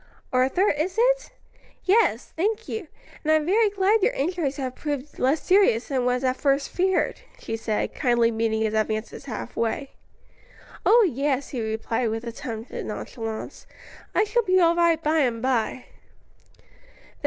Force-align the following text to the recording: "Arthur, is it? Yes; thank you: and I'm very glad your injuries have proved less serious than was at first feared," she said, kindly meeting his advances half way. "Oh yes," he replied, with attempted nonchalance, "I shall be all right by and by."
"Arthur, 0.33 0.67
is 0.67 0.95
it? 0.97 1.31
Yes; 1.83 2.33
thank 2.35 2.67
you: 2.67 2.87
and 3.23 3.31
I'm 3.31 3.45
very 3.45 3.69
glad 3.69 4.01
your 4.01 4.13
injuries 4.13 4.55
have 4.55 4.73
proved 4.73 5.19
less 5.19 5.43
serious 5.43 5.89
than 5.89 6.05
was 6.05 6.23
at 6.23 6.37
first 6.37 6.69
feared," 6.69 7.21
she 7.37 7.55
said, 7.55 7.93
kindly 7.93 8.31
meeting 8.31 8.61
his 8.63 8.73
advances 8.73 9.25
half 9.25 9.55
way. 9.55 9.91
"Oh 10.87 11.07
yes," 11.07 11.49
he 11.49 11.61
replied, 11.61 12.07
with 12.09 12.23
attempted 12.23 12.83
nonchalance, 12.87 13.67
"I 14.15 14.23
shall 14.23 14.41
be 14.41 14.59
all 14.59 14.75
right 14.75 15.03
by 15.03 15.19
and 15.19 15.39
by." 15.39 15.85